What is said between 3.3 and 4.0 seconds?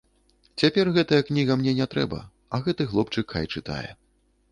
хай чытае.